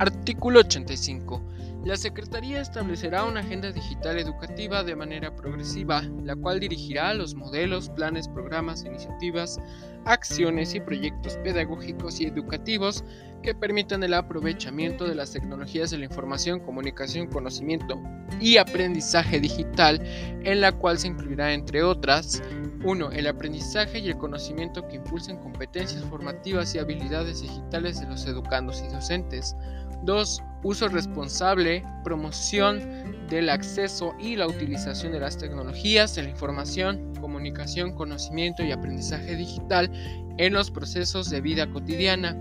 Artículo 0.00 0.60
85. 0.60 1.42
La 1.84 1.96
Secretaría 1.96 2.60
establecerá 2.60 3.24
una 3.24 3.40
agenda 3.40 3.72
digital 3.72 4.18
educativa 4.18 4.84
de 4.84 4.94
manera 4.94 5.34
progresiva, 5.34 6.02
la 6.22 6.36
cual 6.36 6.60
dirigirá 6.60 7.14
los 7.14 7.34
modelos, 7.34 7.88
planes, 7.88 8.28
programas, 8.28 8.84
iniciativas, 8.84 9.58
acciones 10.04 10.74
y 10.74 10.80
proyectos 10.80 11.38
pedagógicos 11.38 12.20
y 12.20 12.26
educativos 12.26 13.02
que 13.42 13.54
permitan 13.54 14.02
el 14.02 14.12
aprovechamiento 14.12 15.06
de 15.08 15.14
las 15.14 15.32
tecnologías 15.32 15.90
de 15.90 15.98
la 15.98 16.04
información, 16.04 16.60
comunicación, 16.60 17.28
conocimiento 17.28 17.98
y 18.40 18.58
aprendizaje 18.58 19.40
digital, 19.40 20.02
en 20.44 20.60
la 20.60 20.72
cual 20.72 20.98
se 20.98 21.08
incluirá, 21.08 21.54
entre 21.54 21.82
otras, 21.82 22.42
1. 22.84 23.12
El 23.12 23.26
aprendizaje 23.26 24.00
y 24.00 24.08
el 24.08 24.18
conocimiento 24.18 24.86
que 24.86 24.96
impulsen 24.96 25.38
competencias 25.38 26.04
formativas 26.04 26.74
y 26.74 26.78
habilidades 26.78 27.40
digitales 27.40 28.00
de 28.00 28.06
los 28.06 28.26
educandos 28.26 28.82
y 28.86 28.92
docentes. 28.92 29.56
2. 30.04 30.42
Uso 30.62 30.88
responsable, 30.88 31.84
promoción 32.04 32.80
del 33.28 33.48
acceso 33.48 34.12
y 34.18 34.36
la 34.36 34.46
utilización 34.46 35.12
de 35.12 35.20
las 35.20 35.38
tecnologías 35.38 36.14
de 36.14 36.24
la 36.24 36.30
información, 36.30 37.14
comunicación, 37.20 37.94
conocimiento 37.94 38.62
y 38.62 38.72
aprendizaje 38.72 39.36
digital 39.36 39.90
en 40.36 40.52
los 40.52 40.70
procesos 40.70 41.30
de 41.30 41.40
vida 41.40 41.70
cotidiana. 41.70 42.36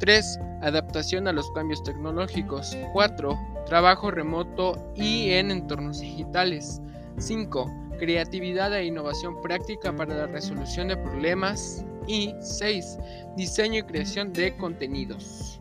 3. 0.00 0.38
Adaptación 0.62 1.28
a 1.28 1.32
los 1.32 1.50
cambios 1.52 1.82
tecnológicos. 1.82 2.76
4. 2.92 3.38
Trabajo 3.66 4.10
remoto 4.10 4.92
y 4.94 5.30
en 5.30 5.50
entornos 5.50 6.00
digitales. 6.00 6.80
5. 7.18 7.70
Creatividad 7.98 8.74
e 8.74 8.84
innovación 8.84 9.40
práctica 9.40 9.94
para 9.94 10.14
la 10.14 10.26
resolución 10.26 10.88
de 10.88 10.96
problemas. 10.96 11.84
Y 12.06 12.34
6. 12.40 12.98
Diseño 13.36 13.80
y 13.80 13.82
creación 13.82 14.32
de 14.32 14.56
contenidos. 14.56 15.60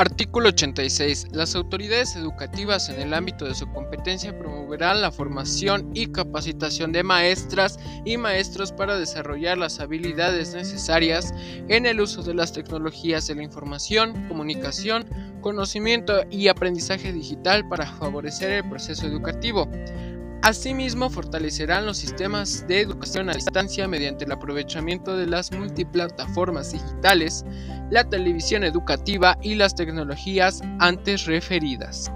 Artículo 0.00 0.48
86. 0.48 1.26
Las 1.32 1.54
autoridades 1.54 2.16
educativas 2.16 2.88
en 2.88 3.02
el 3.02 3.12
ámbito 3.12 3.44
de 3.44 3.54
su 3.54 3.70
competencia 3.70 4.34
promoverán 4.38 5.02
la 5.02 5.12
formación 5.12 5.90
y 5.92 6.06
capacitación 6.06 6.90
de 6.90 7.02
maestras 7.02 7.78
y 8.06 8.16
maestros 8.16 8.72
para 8.72 8.98
desarrollar 8.98 9.58
las 9.58 9.78
habilidades 9.78 10.54
necesarias 10.54 11.34
en 11.68 11.84
el 11.84 12.00
uso 12.00 12.22
de 12.22 12.32
las 12.32 12.54
tecnologías 12.54 13.26
de 13.26 13.34
la 13.34 13.42
información, 13.42 14.26
comunicación, 14.26 15.04
conocimiento 15.42 16.22
y 16.30 16.48
aprendizaje 16.48 17.12
digital 17.12 17.68
para 17.68 17.84
favorecer 17.84 18.52
el 18.52 18.70
proceso 18.70 19.06
educativo. 19.06 19.68
Asimismo, 20.42 21.10
fortalecerán 21.10 21.84
los 21.84 21.98
sistemas 21.98 22.66
de 22.66 22.80
educación 22.80 23.28
a 23.28 23.34
distancia 23.34 23.86
mediante 23.86 24.24
el 24.24 24.32
aprovechamiento 24.32 25.14
de 25.14 25.26
las 25.26 25.52
multiplataformas 25.52 26.72
digitales, 26.72 27.44
la 27.90 28.08
televisión 28.08 28.64
educativa 28.64 29.36
y 29.42 29.54
las 29.54 29.74
tecnologías 29.74 30.62
antes 30.78 31.26
referidas. 31.26 32.10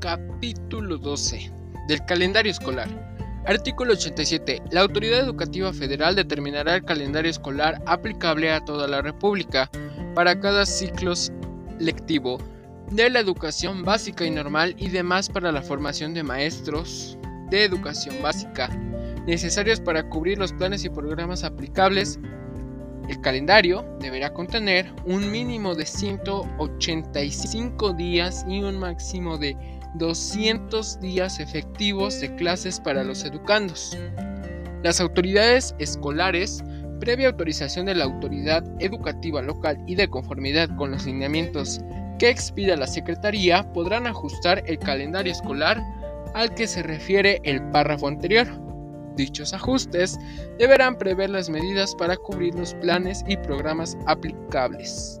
Capítulo 0.00 0.96
12 0.96 1.52
del 1.88 2.04
calendario 2.06 2.50
escolar. 2.50 3.13
Artículo 3.46 3.92
87. 3.92 4.62
La 4.70 4.80
Autoridad 4.80 5.20
Educativa 5.20 5.70
Federal 5.72 6.16
determinará 6.16 6.76
el 6.76 6.84
calendario 6.84 7.30
escolar 7.30 7.80
aplicable 7.84 8.50
a 8.50 8.64
toda 8.64 8.88
la 8.88 9.02
República 9.02 9.70
para 10.14 10.40
cada 10.40 10.64
ciclo 10.64 11.12
lectivo 11.78 12.38
de 12.90 13.10
la 13.10 13.20
educación 13.20 13.82
básica 13.82 14.24
y 14.24 14.30
normal 14.30 14.74
y 14.78 14.88
demás 14.88 15.28
para 15.28 15.52
la 15.52 15.60
formación 15.60 16.14
de 16.14 16.22
maestros 16.22 17.18
de 17.50 17.64
educación 17.64 18.16
básica 18.22 18.70
necesarios 19.26 19.80
para 19.80 20.08
cubrir 20.08 20.38
los 20.38 20.52
planes 20.52 20.84
y 20.84 20.90
programas 20.90 21.44
aplicables. 21.44 22.18
El 23.08 23.20
calendario 23.20 23.84
deberá 24.00 24.32
contener 24.32 24.90
un 25.04 25.30
mínimo 25.30 25.74
de 25.74 25.84
185 25.84 27.92
días 27.92 28.46
y 28.48 28.62
un 28.62 28.78
máximo 28.78 29.36
de 29.36 29.54
200 29.94 31.00
días 31.00 31.40
efectivos 31.40 32.20
de 32.20 32.34
clases 32.36 32.80
para 32.80 33.04
los 33.04 33.24
educandos. 33.24 33.96
Las 34.82 35.00
autoridades 35.00 35.74
escolares, 35.78 36.62
previa 37.00 37.28
autorización 37.28 37.86
de 37.86 37.94
la 37.94 38.04
autoridad 38.04 38.64
educativa 38.80 39.40
local 39.42 39.78
y 39.86 39.94
de 39.94 40.08
conformidad 40.08 40.68
con 40.76 40.90
los 40.90 41.06
lineamientos 41.06 41.80
que 42.18 42.28
expida 42.28 42.76
la 42.76 42.86
Secretaría, 42.86 43.62
podrán 43.72 44.06
ajustar 44.06 44.62
el 44.66 44.78
calendario 44.78 45.32
escolar 45.32 45.82
al 46.34 46.54
que 46.54 46.66
se 46.66 46.82
refiere 46.82 47.40
el 47.44 47.62
párrafo 47.70 48.08
anterior. 48.08 48.46
Dichos 49.16 49.54
ajustes 49.54 50.18
deberán 50.58 50.98
prever 50.98 51.30
las 51.30 51.48
medidas 51.48 51.94
para 51.94 52.16
cubrir 52.16 52.54
los 52.54 52.74
planes 52.74 53.24
y 53.28 53.36
programas 53.36 53.96
aplicables. 54.06 55.18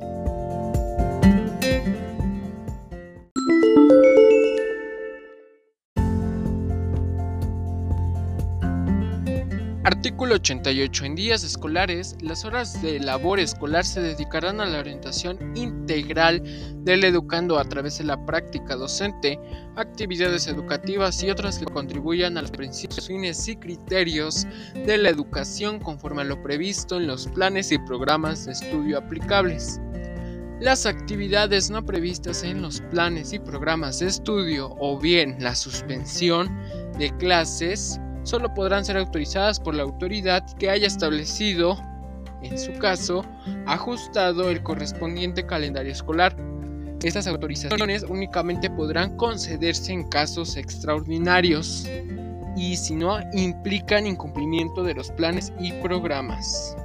Artículo 9.86 10.36
88. 10.36 11.04
En 11.04 11.14
días 11.14 11.44
escolares, 11.44 12.16
las 12.22 12.46
horas 12.46 12.80
de 12.80 12.98
labor 13.00 13.38
escolar 13.38 13.84
se 13.84 14.00
dedicarán 14.00 14.62
a 14.62 14.64
la 14.64 14.78
orientación 14.78 15.36
integral 15.54 16.42
del 16.82 17.04
educando 17.04 17.58
a 17.58 17.64
través 17.64 17.98
de 17.98 18.04
la 18.04 18.24
práctica 18.24 18.76
docente, 18.76 19.38
actividades 19.76 20.46
educativas 20.46 21.22
y 21.22 21.28
otras 21.28 21.58
que 21.58 21.66
contribuyan 21.66 22.38
a 22.38 22.40
los 22.40 22.50
principios, 22.50 23.08
fines 23.08 23.46
y 23.46 23.56
criterios 23.56 24.46
de 24.86 24.96
la 24.96 25.10
educación 25.10 25.78
conforme 25.80 26.22
a 26.22 26.24
lo 26.24 26.42
previsto 26.42 26.96
en 26.96 27.06
los 27.06 27.26
planes 27.26 27.70
y 27.70 27.76
programas 27.76 28.46
de 28.46 28.52
estudio 28.52 28.96
aplicables. 28.96 29.82
Las 30.60 30.86
actividades 30.86 31.68
no 31.68 31.84
previstas 31.84 32.42
en 32.42 32.62
los 32.62 32.80
planes 32.90 33.34
y 33.34 33.38
programas 33.38 33.98
de 33.98 34.06
estudio 34.06 34.74
o 34.78 34.98
bien 34.98 35.36
la 35.40 35.54
suspensión 35.54 36.48
de 36.96 37.14
clases 37.18 38.00
solo 38.24 38.52
podrán 38.52 38.84
ser 38.84 38.96
autorizadas 38.96 39.60
por 39.60 39.74
la 39.74 39.84
autoridad 39.84 40.44
que 40.58 40.70
haya 40.70 40.86
establecido, 40.86 41.78
en 42.42 42.58
su 42.58 42.72
caso, 42.78 43.24
ajustado 43.66 44.50
el 44.50 44.62
correspondiente 44.62 45.46
calendario 45.46 45.92
escolar. 45.92 46.36
Estas 47.02 47.26
autorizaciones 47.26 48.04
únicamente 48.08 48.70
podrán 48.70 49.16
concederse 49.16 49.92
en 49.92 50.08
casos 50.08 50.56
extraordinarios 50.56 51.86
y 52.56 52.76
si 52.76 52.94
no 52.94 53.18
implican 53.32 54.06
incumplimiento 54.06 54.82
de 54.82 54.94
los 54.94 55.10
planes 55.12 55.52
y 55.60 55.72
programas. 55.72 56.76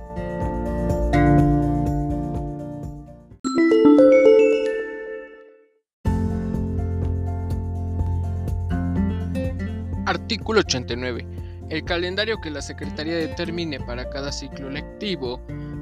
Artículo 10.10 10.62
89. 10.62 11.24
El 11.70 11.84
calendario 11.84 12.42
que 12.42 12.50
la 12.50 12.64
Secretaría 12.64 13.16
determine 13.16 13.80
para 13.80 14.10
cada 14.10 14.32
ciclo 14.32 14.68
lectivo 14.68 15.40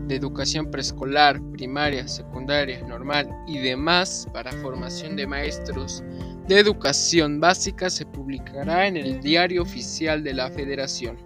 de 0.08 0.16
educación 0.16 0.70
preescolar, 0.70 1.40
primaria, 1.54 2.06
secundaria, 2.10 2.82
normal 2.82 3.30
y 3.48 3.60
demás 3.60 4.28
para 4.34 4.52
formación 4.52 5.16
de 5.16 5.28
maestros 5.28 6.04
de 6.46 6.60
educación 6.60 7.40
básica 7.40 7.90
se 7.90 8.06
publicará 8.06 8.88
en 8.88 8.98
el 8.98 9.22
Diario 9.22 9.62
Oficial 9.62 10.22
de 10.22 10.34
la 10.34 10.52
Federación. 10.52 11.18